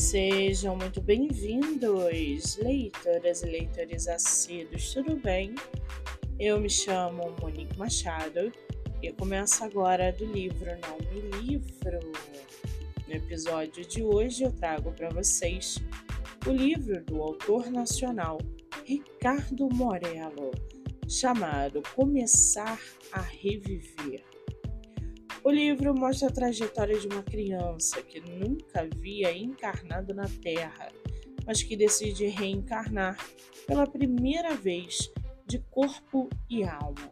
Sejam 0.00 0.76
muito 0.76 0.98
bem-vindos, 0.98 2.56
leitoras 2.56 3.42
e 3.42 3.46
leitores 3.46 4.08
assíduos, 4.08 4.94
tudo 4.94 5.14
bem? 5.14 5.54
Eu 6.38 6.58
me 6.58 6.70
chamo 6.70 7.36
Monique 7.38 7.78
Machado 7.78 8.50
e 9.02 9.12
começo 9.12 9.62
agora 9.62 10.10
do 10.10 10.24
livro 10.24 10.70
Não 10.80 10.96
Me 11.12 11.20
Livro. 11.42 12.00
No 13.06 13.14
episódio 13.14 13.86
de 13.86 14.02
hoje 14.02 14.42
eu 14.42 14.50
trago 14.50 14.90
para 14.90 15.10
vocês 15.10 15.78
o 16.46 16.50
livro 16.50 17.04
do 17.04 17.22
autor 17.22 17.70
nacional 17.70 18.38
Ricardo 18.86 19.68
Morello, 19.68 20.50
chamado 21.06 21.82
Começar 21.94 22.80
a 23.12 23.20
Reviver. 23.20 24.19
O 25.50 25.52
livro 25.52 25.92
mostra 25.92 26.28
a 26.28 26.32
trajetória 26.32 26.96
de 26.96 27.08
uma 27.08 27.24
criança 27.24 28.00
que 28.02 28.20
nunca 28.20 28.82
havia 28.82 29.36
encarnado 29.36 30.14
na 30.14 30.28
Terra, 30.40 30.92
mas 31.44 31.60
que 31.60 31.76
decide 31.76 32.28
reencarnar 32.28 33.16
pela 33.66 33.84
primeira 33.84 34.54
vez 34.54 35.12
de 35.48 35.58
corpo 35.68 36.28
e 36.48 36.62
alma. 36.62 37.10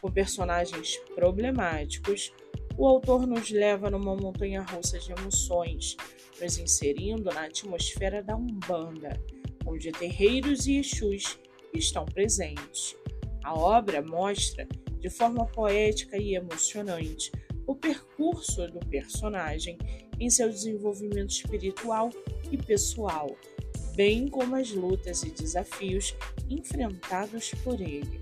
Com 0.00 0.10
personagens 0.10 0.96
problemáticos, 1.14 2.32
o 2.76 2.84
autor 2.84 3.28
nos 3.28 3.48
leva 3.48 3.88
numa 3.88 4.16
montanha 4.16 4.62
russa 4.62 4.98
de 4.98 5.12
emoções, 5.12 5.96
nos 6.42 6.58
inserindo 6.58 7.32
na 7.32 7.44
atmosfera 7.44 8.20
da 8.24 8.34
Umbanda, 8.34 9.22
onde 9.64 9.92
terreiros 9.92 10.66
e 10.66 10.78
Exus 10.78 11.38
estão 11.72 12.04
presentes. 12.04 12.96
A 13.44 13.54
obra 13.54 14.02
mostra, 14.02 14.66
de 14.98 15.08
forma 15.08 15.46
poética 15.46 16.16
e 16.16 16.34
emocionante, 16.34 17.30
o 17.68 17.74
percurso 17.74 18.66
do 18.68 18.80
personagem 18.86 19.76
em 20.18 20.30
seu 20.30 20.48
desenvolvimento 20.48 21.30
espiritual 21.30 22.08
e 22.50 22.56
pessoal, 22.56 23.36
bem 23.94 24.26
como 24.26 24.56
as 24.56 24.70
lutas 24.70 25.22
e 25.22 25.30
desafios 25.30 26.16
enfrentados 26.48 27.50
por 27.62 27.78
ele. 27.78 28.20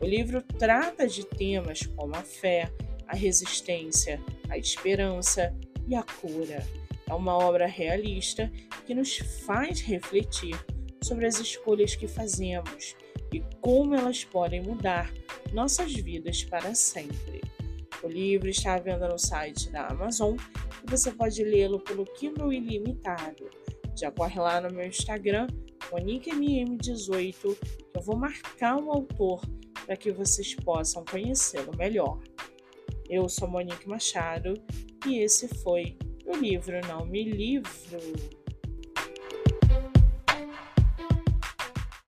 O 0.00 0.06
livro 0.06 0.40
trata 0.40 1.08
de 1.08 1.26
temas 1.26 1.84
como 1.96 2.14
a 2.14 2.22
fé, 2.22 2.72
a 3.08 3.16
resistência, 3.16 4.22
a 4.48 4.56
esperança 4.56 5.52
e 5.88 5.96
a 5.96 6.04
cura. 6.04 6.64
É 7.08 7.12
uma 7.12 7.36
obra 7.36 7.66
realista 7.66 8.50
que 8.86 8.94
nos 8.94 9.16
faz 9.44 9.80
refletir 9.80 10.56
sobre 11.02 11.26
as 11.26 11.40
escolhas 11.40 11.96
que 11.96 12.06
fazemos 12.06 12.94
e 13.32 13.42
como 13.60 13.96
elas 13.96 14.24
podem 14.24 14.62
mudar 14.62 15.12
nossas 15.52 15.92
vidas 15.92 16.44
para 16.44 16.72
sempre. 16.74 17.55
O 18.06 18.08
livro 18.08 18.48
está 18.48 18.74
à 18.74 18.78
venda 18.78 19.08
no 19.08 19.18
site 19.18 19.68
da 19.68 19.88
Amazon 19.88 20.36
e 20.86 20.88
você 20.88 21.10
pode 21.10 21.42
lê-lo 21.42 21.80
pelo 21.80 22.04
Kindle 22.04 22.52
Ilimitado. 22.52 23.50
Já 23.98 24.12
corre 24.12 24.38
lá 24.38 24.60
no 24.60 24.72
meu 24.72 24.86
Instagram, 24.86 25.48
MoniqueMM18, 25.90 27.34
que 27.34 27.98
eu 27.98 28.02
vou 28.02 28.16
marcar 28.16 28.76
o 28.76 28.92
autor 28.92 29.40
para 29.84 29.96
que 29.96 30.12
vocês 30.12 30.54
possam 30.54 31.04
conhecê-lo 31.04 31.76
melhor. 31.76 32.20
Eu 33.10 33.28
sou 33.28 33.48
Monique 33.48 33.88
Machado 33.88 34.54
e 35.04 35.18
esse 35.18 35.48
foi 35.48 35.98
o 36.24 36.36
livro 36.36 36.80
Não 36.86 37.04
Me 37.04 37.24
Livro. 37.24 37.98